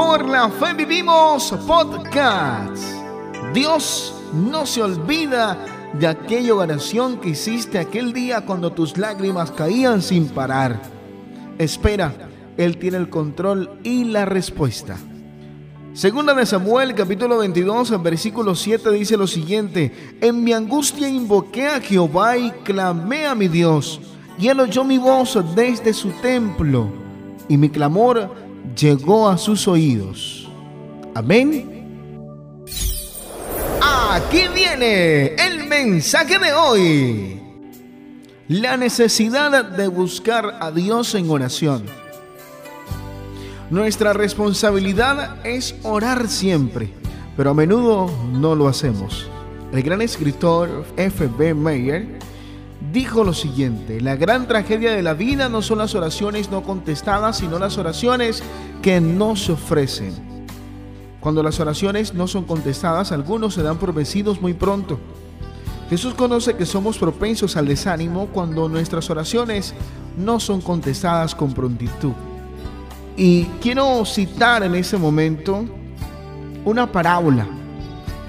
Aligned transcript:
por 0.00 0.26
la 0.26 0.48
fe 0.48 0.72
vivimos 0.72 1.54
podcast. 1.66 2.82
Dios 3.52 4.14
no 4.32 4.64
se 4.64 4.82
olvida 4.82 5.58
de 5.92 6.06
aquella 6.06 6.54
oración 6.54 7.18
que 7.18 7.30
hiciste 7.30 7.78
aquel 7.78 8.14
día 8.14 8.46
cuando 8.46 8.72
tus 8.72 8.96
lágrimas 8.96 9.50
caían 9.50 10.00
sin 10.00 10.28
parar. 10.28 10.80
Espera, 11.58 12.14
Él 12.56 12.78
tiene 12.78 12.96
el 12.96 13.10
control 13.10 13.78
y 13.82 14.04
la 14.04 14.24
respuesta. 14.24 14.96
Segunda 15.92 16.32
de 16.32 16.46
Samuel, 16.46 16.94
capítulo 16.94 17.36
22, 17.36 18.02
versículo 18.02 18.54
7 18.54 18.92
dice 18.92 19.18
lo 19.18 19.26
siguiente: 19.26 20.16
En 20.22 20.42
mi 20.42 20.54
angustia 20.54 21.10
invoqué 21.10 21.66
a 21.66 21.78
Jehová 21.78 22.38
y 22.38 22.50
clamé 22.64 23.26
a 23.26 23.34
mi 23.34 23.48
Dios, 23.48 24.00
y 24.38 24.48
él 24.48 24.60
oyó 24.60 24.82
mi 24.82 24.96
voz 24.96 25.38
desde 25.54 25.92
su 25.92 26.08
templo, 26.22 26.88
y 27.48 27.58
mi 27.58 27.68
clamor 27.68 28.49
llegó 28.80 29.28
a 29.28 29.36
sus 29.36 29.68
oídos. 29.68 30.48
Amén. 31.14 32.64
Aquí 33.80 34.42
viene 34.54 35.34
el 35.34 35.66
mensaje 35.66 36.38
de 36.38 36.52
hoy. 36.52 37.40
La 38.48 38.76
necesidad 38.76 39.64
de 39.64 39.86
buscar 39.86 40.58
a 40.60 40.70
Dios 40.72 41.14
en 41.14 41.30
oración. 41.30 41.84
Nuestra 43.70 44.12
responsabilidad 44.12 45.46
es 45.46 45.76
orar 45.84 46.26
siempre, 46.26 46.92
pero 47.36 47.50
a 47.50 47.54
menudo 47.54 48.10
no 48.32 48.56
lo 48.56 48.66
hacemos. 48.66 49.28
El 49.72 49.82
gran 49.82 50.02
escritor 50.02 50.84
F.B. 50.96 51.54
Meyer 51.54 52.18
dijo 52.92 53.24
lo 53.24 53.34
siguiente, 53.34 54.00
la 54.00 54.16
gran 54.16 54.48
tragedia 54.48 54.92
de 54.92 55.02
la 55.02 55.14
vida 55.14 55.48
no 55.48 55.62
son 55.62 55.78
las 55.78 55.94
oraciones 55.94 56.50
no 56.50 56.62
contestadas, 56.62 57.38
sino 57.38 57.58
las 57.58 57.78
oraciones 57.78 58.42
que 58.82 59.00
no 59.00 59.36
se 59.36 59.52
ofrecen. 59.52 60.14
Cuando 61.20 61.42
las 61.42 61.60
oraciones 61.60 62.14
no 62.14 62.26
son 62.26 62.44
contestadas, 62.44 63.12
algunos 63.12 63.54
se 63.54 63.62
dan 63.62 63.76
por 63.76 63.92
vencidos 63.92 64.40
muy 64.40 64.54
pronto. 64.54 64.98
Jesús 65.90 66.14
conoce 66.14 66.56
que 66.56 66.64
somos 66.64 66.96
propensos 66.98 67.56
al 67.56 67.66
desánimo 67.66 68.28
cuando 68.28 68.68
nuestras 68.68 69.10
oraciones 69.10 69.74
no 70.16 70.40
son 70.40 70.60
contestadas 70.60 71.34
con 71.34 71.52
prontitud. 71.52 72.12
Y 73.16 73.44
quiero 73.60 74.04
citar 74.06 74.62
en 74.62 74.74
ese 74.74 74.96
momento 74.96 75.64
una 76.64 76.90
parábola 76.90 77.46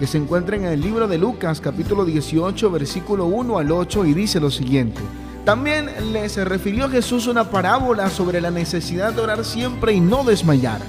que 0.02 0.08
se 0.08 0.18
encuentra 0.18 0.56
en 0.56 0.66
el 0.66 0.82
libro 0.82 1.08
de 1.08 1.20
Lucas 1.20 1.62
capítulo 1.62 2.06
18 2.06 2.72
versículo 2.72 3.28
1 3.28 3.60
al 3.60 3.72
8 3.72 4.06
y 4.06 4.16
dice 4.16 4.40
lo 4.40 4.50
siguiente. 4.50 5.00
También 5.46 5.92
les 6.12 6.38
refirió 6.38 6.90
Jesús 6.90 7.28
una 7.28 7.52
parábola 7.52 8.10
sobre 8.10 8.42
la 8.42 8.50
necesidad 8.50 9.14
de 9.14 9.22
orar 9.22 9.46
siempre 9.46 9.94
y 9.94 10.00
no 10.00 10.24
desmayar, 10.24 10.82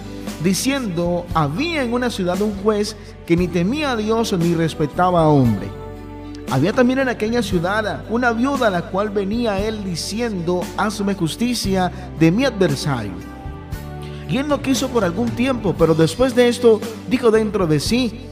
diciendo, 0.43 1.27
había 1.35 1.83
en 1.83 1.93
una 1.93 2.09
ciudad 2.09 2.41
un 2.41 2.55
juez 2.63 2.97
que 3.27 3.37
ni 3.37 3.49
temía 3.49 3.91
a 3.91 3.97
Dios 3.97 4.33
ni 4.33 4.55
respetaba 4.55 5.21
a 5.21 5.29
hombre. 5.29 5.69
Había 6.51 6.73
también 6.73 7.01
en 7.01 7.11
aquella 7.11 7.43
ciudad 7.43 8.07
una 8.09 8.33
viuda 8.33 8.69
a 8.69 8.71
la 8.71 8.87
cual 8.87 9.11
venía 9.11 9.61
él 9.61 9.85
diciendo, 9.85 10.63
hazme 10.79 11.13
justicia 11.13 11.93
de 12.19 12.31
mi 12.31 12.47
adversario 12.47 13.13
y 14.33 14.39
él 14.39 14.49
no 14.49 14.63
quiso 14.63 14.89
por 14.89 15.05
algún 15.05 15.29
tiempo, 15.29 15.75
pero 15.79 15.95
después 15.95 16.35
de 16.35 16.49
esto 16.49 16.81
dijo 17.11 17.31
dentro 17.31 17.67
de 17.67 17.79
sí, 17.79 18.32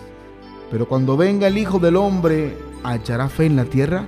Pero 0.71 0.87
cuando 0.87 1.17
venga 1.17 1.47
el 1.47 1.57
Hijo 1.57 1.79
del 1.79 1.97
Hombre, 1.97 2.57
¿hallará 2.81 3.27
fe 3.27 3.45
en 3.45 3.57
la 3.57 3.65
tierra? 3.65 4.07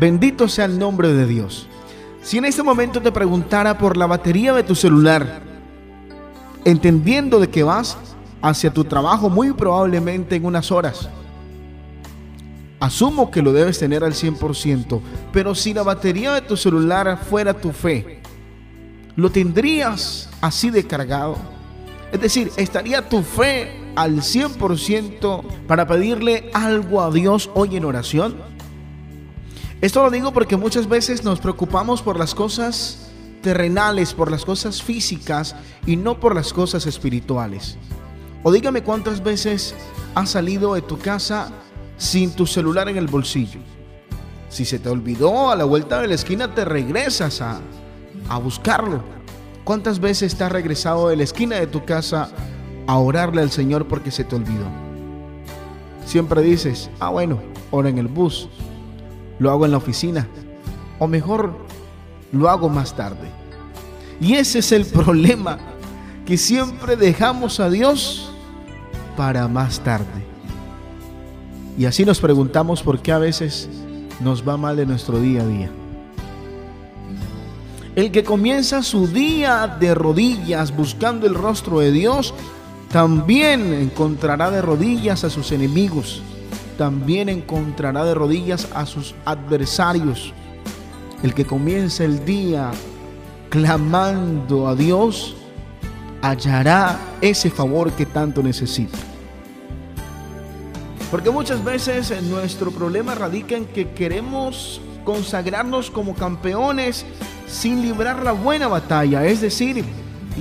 Bendito 0.00 0.48
sea 0.48 0.64
el 0.64 0.78
nombre 0.78 1.12
de 1.12 1.26
Dios. 1.26 1.68
Si 2.22 2.38
en 2.38 2.46
este 2.46 2.62
momento 2.62 3.02
te 3.02 3.12
preguntara 3.12 3.76
por 3.76 3.96
la 3.96 4.06
batería 4.06 4.54
de 4.54 4.62
tu 4.62 4.74
celular, 4.74 5.42
entendiendo 6.64 7.38
de 7.38 7.50
que 7.50 7.62
vas 7.62 7.98
hacia 8.40 8.72
tu 8.72 8.84
trabajo 8.84 9.28
muy 9.28 9.52
probablemente 9.52 10.36
en 10.36 10.46
unas 10.46 10.72
horas, 10.72 11.10
asumo 12.80 13.30
que 13.30 13.42
lo 13.42 13.52
debes 13.52 13.78
tener 13.78 14.02
al 14.02 14.14
100%, 14.14 15.00
pero 15.32 15.54
si 15.54 15.74
la 15.74 15.82
batería 15.82 16.32
de 16.32 16.40
tu 16.40 16.56
celular 16.56 17.18
fuera 17.28 17.52
tu 17.52 17.72
fe, 17.72 18.22
lo 19.14 19.30
tendrías 19.30 20.30
así 20.40 20.70
de 20.70 20.86
cargado. 20.86 21.57
Es 22.12 22.20
decir, 22.20 22.50
estaría 22.56 23.08
tu 23.08 23.22
fe 23.22 23.70
al 23.96 24.16
100% 24.16 25.42
para 25.66 25.86
pedirle 25.86 26.50
algo 26.54 27.02
a 27.02 27.10
Dios 27.10 27.50
hoy 27.54 27.76
en 27.76 27.84
oración. 27.84 28.36
Esto 29.80 30.02
lo 30.02 30.10
digo 30.10 30.32
porque 30.32 30.56
muchas 30.56 30.88
veces 30.88 31.22
nos 31.22 31.40
preocupamos 31.40 32.02
por 32.02 32.18
las 32.18 32.34
cosas 32.34 33.10
terrenales, 33.42 34.14
por 34.14 34.30
las 34.30 34.44
cosas 34.44 34.82
físicas 34.82 35.54
y 35.86 35.96
no 35.96 36.18
por 36.18 36.34
las 36.34 36.52
cosas 36.52 36.86
espirituales. 36.86 37.76
O 38.42 38.52
dígame 38.52 38.82
cuántas 38.82 39.22
veces 39.22 39.74
has 40.14 40.30
salido 40.30 40.74
de 40.74 40.82
tu 40.82 40.98
casa 40.98 41.52
sin 41.96 42.32
tu 42.32 42.46
celular 42.46 42.88
en 42.88 42.96
el 42.96 43.06
bolsillo. 43.06 43.60
Si 44.48 44.64
se 44.64 44.78
te 44.78 44.88
olvidó 44.88 45.50
a 45.50 45.56
la 45.56 45.64
vuelta 45.64 46.00
de 46.00 46.08
la 46.08 46.14
esquina, 46.14 46.54
te 46.54 46.64
regresas 46.64 47.40
a, 47.42 47.60
a 48.28 48.38
buscarlo. 48.38 49.17
¿Cuántas 49.68 50.00
veces 50.00 50.34
te 50.34 50.44
has 50.44 50.50
regresado 50.50 51.10
de 51.10 51.16
la 51.16 51.24
esquina 51.24 51.56
de 51.56 51.66
tu 51.66 51.84
casa 51.84 52.30
a 52.86 52.96
orarle 52.96 53.42
al 53.42 53.50
Señor 53.50 53.86
porque 53.86 54.10
se 54.10 54.24
te 54.24 54.34
olvidó? 54.34 54.64
Siempre 56.06 56.40
dices, 56.40 56.88
ah 57.00 57.10
bueno, 57.10 57.38
ora 57.70 57.90
en 57.90 57.98
el 57.98 58.08
bus, 58.08 58.48
lo 59.38 59.50
hago 59.50 59.66
en 59.66 59.72
la 59.72 59.76
oficina, 59.76 60.26
o 60.98 61.06
mejor, 61.06 61.52
lo 62.32 62.48
hago 62.48 62.70
más 62.70 62.96
tarde. 62.96 63.28
Y 64.22 64.36
ese 64.36 64.60
es 64.60 64.72
el 64.72 64.86
problema, 64.86 65.58
que 66.24 66.38
siempre 66.38 66.96
dejamos 66.96 67.60
a 67.60 67.68
Dios 67.68 68.32
para 69.18 69.48
más 69.48 69.80
tarde. 69.80 70.24
Y 71.76 71.84
así 71.84 72.06
nos 72.06 72.20
preguntamos 72.20 72.82
por 72.82 73.02
qué 73.02 73.12
a 73.12 73.18
veces 73.18 73.68
nos 74.20 74.48
va 74.48 74.56
mal 74.56 74.78
en 74.78 74.88
nuestro 74.88 75.20
día 75.20 75.42
a 75.42 75.46
día. 75.46 75.70
El 77.98 78.12
que 78.12 78.22
comienza 78.22 78.84
su 78.84 79.08
día 79.08 79.76
de 79.80 79.92
rodillas 79.92 80.70
buscando 80.70 81.26
el 81.26 81.34
rostro 81.34 81.80
de 81.80 81.90
Dios, 81.90 82.32
también 82.92 83.74
encontrará 83.74 84.52
de 84.52 84.62
rodillas 84.62 85.24
a 85.24 85.30
sus 85.30 85.50
enemigos, 85.50 86.22
también 86.76 87.28
encontrará 87.28 88.04
de 88.04 88.14
rodillas 88.14 88.68
a 88.72 88.86
sus 88.86 89.16
adversarios. 89.24 90.32
El 91.24 91.34
que 91.34 91.44
comienza 91.44 92.04
el 92.04 92.24
día 92.24 92.70
clamando 93.48 94.68
a 94.68 94.76
Dios, 94.76 95.34
hallará 96.22 96.96
ese 97.20 97.50
favor 97.50 97.90
que 97.90 98.06
tanto 98.06 98.44
necesita. 98.44 98.96
Porque 101.10 101.30
muchas 101.30 101.64
veces 101.64 102.22
nuestro 102.22 102.70
problema 102.70 103.16
radica 103.16 103.56
en 103.56 103.64
que 103.64 103.90
queremos 103.90 104.80
consagrarnos 105.04 105.90
como 105.90 106.14
campeones 106.14 107.04
sin 107.48 107.82
librar 107.82 108.22
la 108.22 108.32
buena 108.32 108.68
batalla. 108.68 109.24
Es 109.26 109.40
decir, 109.40 109.84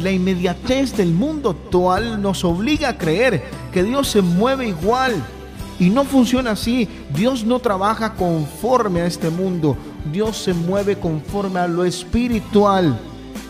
la 0.01 0.11
inmediatez 0.11 0.95
del 0.95 1.13
mundo 1.13 1.51
actual 1.51 2.21
nos 2.21 2.43
obliga 2.43 2.89
a 2.89 2.97
creer 2.97 3.43
que 3.71 3.83
Dios 3.83 4.09
se 4.09 4.21
mueve 4.21 4.67
igual. 4.67 5.23
Y 5.79 5.89
no 5.89 6.03
funciona 6.05 6.51
así. 6.51 6.87
Dios 7.13 7.43
no 7.43 7.59
trabaja 7.59 8.13
conforme 8.13 9.01
a 9.01 9.05
este 9.05 9.29
mundo. 9.29 9.77
Dios 10.11 10.37
se 10.37 10.53
mueve 10.53 10.97
conforme 10.97 11.59
a 11.59 11.67
lo 11.67 11.85
espiritual. 11.85 12.99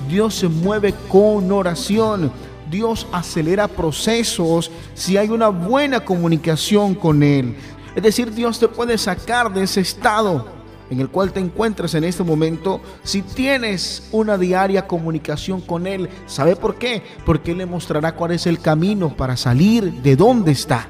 Dios 0.10 0.36
se 0.36 0.48
mueve 0.48 0.94
con 1.10 1.52
oración. 1.52 2.32
Dios 2.70 3.08
acelera 3.14 3.68
procesos 3.68 4.70
si 4.94 5.16
hay 5.16 5.30
una 5.30 5.48
buena 5.48 6.04
comunicación 6.04 6.96
con 6.96 7.24
Él. 7.24 7.56
Es 7.96 8.04
decir, 8.04 8.34
Dios 8.34 8.60
te 8.60 8.68
puede 8.68 8.98
sacar 8.98 9.54
de 9.54 9.64
ese 9.64 9.82
estado 9.82 10.57
en 10.90 11.00
el 11.00 11.10
cual 11.10 11.34
te 11.34 11.40
encuentras 11.40 11.94
en 11.96 12.04
este 12.04 12.24
momento, 12.24 12.82
si 13.04 13.22
tienes 13.22 14.08
una 14.12 14.38
diaria 14.38 14.88
comunicación 14.88 15.62
con 15.62 15.88
Él, 15.88 16.10
¿sabe 16.26 16.56
por 16.56 16.76
qué? 16.76 17.04
Porque 17.26 17.52
Él 17.52 17.60
le 17.60 17.66
mostrará 17.66 18.16
cuál 18.16 18.32
es 18.32 18.48
el 18.48 18.60
camino 18.60 19.16
para 19.16 19.36
salir 19.36 19.92
de 20.02 20.16
donde 20.16 20.52
está. 20.52 20.88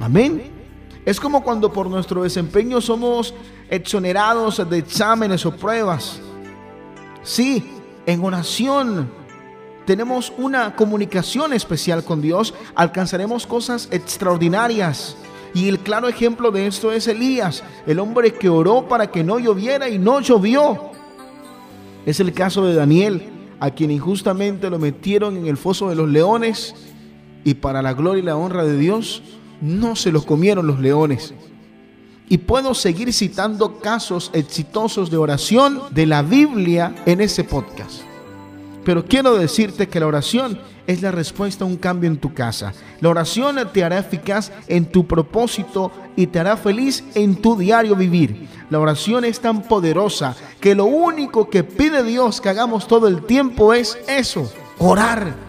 Amén. 0.00 0.50
Es 1.04 1.20
como 1.20 1.44
cuando 1.44 1.72
por 1.72 1.88
nuestro 1.88 2.24
desempeño 2.24 2.80
somos 2.80 3.32
exonerados 3.70 4.68
de 4.68 4.78
exámenes 4.78 5.46
o 5.46 5.52
pruebas. 5.52 6.20
Sí, 7.22 7.64
en 8.06 8.24
oración 8.24 9.10
tenemos 9.86 10.32
una 10.36 10.74
comunicación 10.74 11.52
especial 11.52 12.02
con 12.02 12.20
Dios, 12.20 12.54
alcanzaremos 12.74 13.46
cosas 13.46 13.88
extraordinarias. 13.92 15.16
Y 15.56 15.68
el 15.68 15.78
claro 15.78 16.06
ejemplo 16.06 16.50
de 16.50 16.66
esto 16.66 16.92
es 16.92 17.08
Elías, 17.08 17.64
el 17.86 17.98
hombre 17.98 18.34
que 18.34 18.50
oró 18.50 18.86
para 18.86 19.10
que 19.10 19.24
no 19.24 19.38
lloviera 19.38 19.88
y 19.88 19.98
no 19.98 20.20
llovió. 20.20 20.90
Es 22.04 22.20
el 22.20 22.34
caso 22.34 22.66
de 22.66 22.74
Daniel, 22.74 23.22
a 23.58 23.70
quien 23.70 23.90
injustamente 23.90 24.68
lo 24.68 24.78
metieron 24.78 25.34
en 25.34 25.46
el 25.46 25.56
foso 25.56 25.88
de 25.88 25.94
los 25.94 26.10
leones 26.10 26.74
y 27.42 27.54
para 27.54 27.80
la 27.80 27.94
gloria 27.94 28.22
y 28.22 28.26
la 28.26 28.36
honra 28.36 28.64
de 28.64 28.76
Dios 28.76 29.22
no 29.62 29.96
se 29.96 30.12
los 30.12 30.26
comieron 30.26 30.66
los 30.66 30.78
leones. 30.78 31.32
Y 32.28 32.36
puedo 32.36 32.74
seguir 32.74 33.10
citando 33.14 33.78
casos 33.78 34.30
exitosos 34.34 35.10
de 35.10 35.16
oración 35.16 35.80
de 35.90 36.04
la 36.04 36.20
Biblia 36.20 36.94
en 37.06 37.22
ese 37.22 37.44
podcast. 37.44 38.02
Pero 38.86 39.04
quiero 39.04 39.36
decirte 39.36 39.88
que 39.88 39.98
la 39.98 40.06
oración 40.06 40.60
es 40.86 41.02
la 41.02 41.10
respuesta 41.10 41.64
a 41.64 41.66
un 41.66 41.76
cambio 41.76 42.08
en 42.08 42.18
tu 42.18 42.32
casa. 42.32 42.72
La 43.00 43.08
oración 43.08 43.56
te 43.72 43.82
hará 43.82 43.98
eficaz 43.98 44.52
en 44.68 44.86
tu 44.86 45.08
propósito 45.08 45.90
y 46.14 46.28
te 46.28 46.38
hará 46.38 46.56
feliz 46.56 47.02
en 47.16 47.34
tu 47.34 47.56
diario 47.56 47.96
vivir. 47.96 48.48
La 48.70 48.78
oración 48.78 49.24
es 49.24 49.40
tan 49.40 49.64
poderosa 49.64 50.36
que 50.60 50.76
lo 50.76 50.84
único 50.84 51.50
que 51.50 51.64
pide 51.64 52.04
Dios 52.04 52.40
que 52.40 52.48
hagamos 52.48 52.86
todo 52.86 53.08
el 53.08 53.26
tiempo 53.26 53.74
es 53.74 53.98
eso, 54.06 54.48
orar 54.78 55.45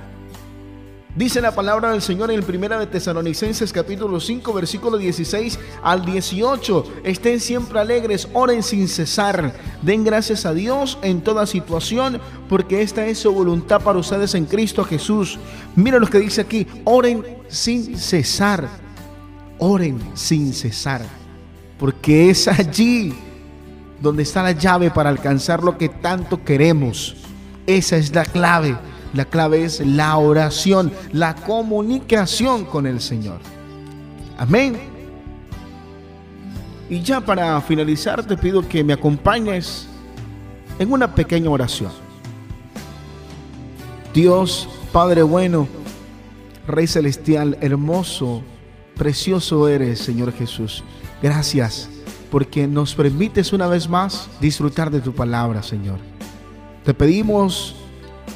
Dice 1.17 1.41
la 1.41 1.55
palabra 1.55 1.93
del 1.93 2.03
Señor 2.03 2.29
en 2.29 2.37
el 2.37 2.43
primera 2.43 2.77
de 2.77 2.85
Tesalonicenses 2.85 3.73
capítulo 3.73 4.19
5 4.19 4.53
versículo 4.53 4.99
16 4.99 5.57
al 5.81 6.05
18. 6.05 6.85
Estén 7.03 7.39
siempre 7.39 7.79
alegres, 7.79 8.27
oren 8.33 8.61
sin 8.61 8.87
cesar. 8.87 9.51
Den 9.81 10.03
gracias 10.03 10.45
a 10.45 10.53
Dios 10.53 10.99
en 11.01 11.21
toda 11.21 11.47
situación 11.47 12.21
porque 12.47 12.83
esta 12.83 13.07
es 13.07 13.17
su 13.17 13.33
voluntad 13.33 13.81
para 13.81 13.97
ustedes 13.97 14.35
en 14.35 14.45
Cristo 14.45 14.83
Jesús. 14.83 15.39
Mira 15.75 15.97
lo 15.97 16.05
que 16.05 16.19
dice 16.19 16.41
aquí, 16.41 16.67
oren 16.83 17.25
sin 17.47 17.97
cesar. 17.97 18.69
Oren 19.57 19.99
sin 20.13 20.53
cesar. 20.53 21.01
Porque 21.79 22.29
es 22.29 22.47
allí 22.47 23.11
donde 23.99 24.21
está 24.21 24.43
la 24.43 24.51
llave 24.51 24.91
para 24.91 25.09
alcanzar 25.09 25.63
lo 25.63 25.79
que 25.79 25.89
tanto 25.89 26.43
queremos. 26.43 27.15
Esa 27.65 27.97
es 27.97 28.13
la 28.13 28.23
clave. 28.23 28.77
La 29.17 29.25
clave 29.25 29.65
es 29.65 29.83
la 29.83 30.15
oración, 30.15 30.91
la 31.11 31.33
comunicación 31.33 32.65
con 32.65 32.85
el 32.85 33.01
Señor. 33.01 33.39
Amén. 34.37 34.77
Y 36.87 37.01
ya 37.01 37.19
para 37.19 37.59
finalizar 37.61 38.23
te 38.23 38.37
pido 38.37 38.69
que 38.69 38.83
me 38.83 38.93
acompañes 38.93 39.87
en 40.77 40.91
una 40.91 41.15
pequeña 41.15 41.49
oración. 41.49 41.91
Dios, 44.13 44.69
Padre 44.91 45.23
bueno, 45.23 45.67
Rey 46.67 46.85
celestial, 46.85 47.57
hermoso, 47.59 48.43
precioso 48.95 49.67
eres, 49.67 49.97
Señor 49.97 50.31
Jesús. 50.31 50.83
Gracias 51.23 51.89
porque 52.29 52.67
nos 52.67 52.93
permites 52.93 53.51
una 53.51 53.65
vez 53.65 53.89
más 53.89 54.29
disfrutar 54.39 54.91
de 54.91 55.01
tu 55.01 55.11
palabra, 55.11 55.63
Señor. 55.63 55.97
Te 56.85 56.93
pedimos 56.93 57.75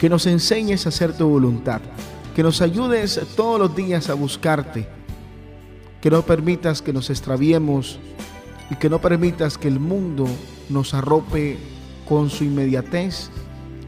que 0.02 0.10
nos 0.10 0.26
enseñes 0.26 0.88
a 0.88 0.90
hacer 0.90 1.16
tu 1.16 1.30
voluntad, 1.30 1.80
que 2.36 2.42
nos 2.42 2.64
ayudes 2.64 3.22
todos 3.36 3.60
los 3.60 3.76
días 3.76 4.10
a 4.10 4.16
buscarte, 4.16 4.88
que 6.02 6.10
no 6.10 6.24
permitas 6.24 6.82
que 6.82 6.92
nos 6.92 7.12
extraviemos 7.12 8.00
y 8.72 8.78
que 8.78 8.90
no 8.90 9.00
permitas 9.00 9.60
que 9.60 9.68
el 9.68 9.80
mundo 9.80 10.26
nos 10.70 10.96
arrope 10.96 11.60
con 12.10 12.32
su 12.32 12.46
inmediatez 12.46 13.30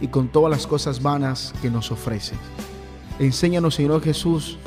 y 0.02 0.08
con 0.10 0.28
todas 0.28 0.52
las 0.52 0.68
cosas 0.68 1.02
vanas 1.02 1.52
que 1.64 1.72
nos 1.72 1.92
ofrece. 1.92 2.36
Enséñanos, 3.18 3.74
Señor 3.74 4.04
Jesús, 4.04 4.60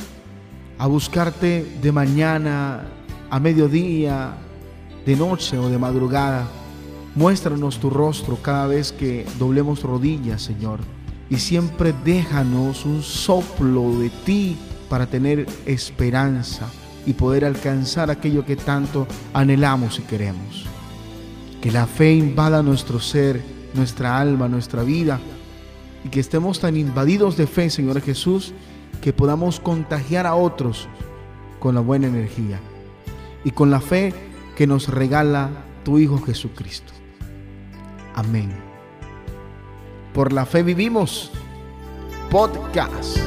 a 0.78 0.88
buscarte 0.88 1.64
de 1.80 1.92
mañana, 1.92 2.88
a 3.30 3.38
mediodía, 3.38 4.34
de 5.06 5.14
noche 5.14 5.56
o 5.58 5.68
de 5.68 5.78
madrugada. 5.78 6.48
Muéstranos 7.14 7.78
tu 7.78 7.88
rostro 7.88 8.36
cada 8.42 8.66
vez 8.66 8.90
que 8.90 9.24
doblemos 9.38 9.84
rodillas, 9.84 10.42
Señor 10.42 10.95
y 11.28 11.36
siempre 11.36 11.94
déjanos 12.04 12.84
un 12.84 13.02
soplo 13.02 13.98
de 13.98 14.10
ti 14.10 14.56
para 14.88 15.06
tener 15.06 15.46
esperanza 15.66 16.68
y 17.04 17.12
poder 17.12 17.44
alcanzar 17.44 18.10
aquello 18.10 18.44
que 18.44 18.56
tanto 18.56 19.06
anhelamos 19.32 19.98
y 19.98 20.02
queremos. 20.02 20.66
Que 21.60 21.70
la 21.70 21.86
fe 21.86 22.14
invada 22.14 22.62
nuestro 22.62 23.00
ser, 23.00 23.42
nuestra 23.74 24.18
alma, 24.18 24.48
nuestra 24.48 24.82
vida 24.82 25.20
y 26.04 26.08
que 26.08 26.20
estemos 26.20 26.60
tan 26.60 26.76
invadidos 26.76 27.36
de 27.36 27.46
fe, 27.46 27.70
Señor 27.70 28.00
Jesús, 28.00 28.52
que 29.00 29.12
podamos 29.12 29.60
contagiar 29.60 30.26
a 30.26 30.34
otros 30.34 30.88
con 31.58 31.74
la 31.74 31.80
buena 31.80 32.06
energía 32.06 32.60
y 33.44 33.50
con 33.50 33.70
la 33.70 33.80
fe 33.80 34.12
que 34.56 34.66
nos 34.66 34.88
regala 34.88 35.50
tu 35.84 35.98
Hijo 35.98 36.18
Jesucristo. 36.18 36.92
Amén. 38.14 38.65
Por 40.16 40.32
la 40.32 40.46
fe 40.46 40.62
vivimos. 40.62 41.30
Podcast. 42.30 43.18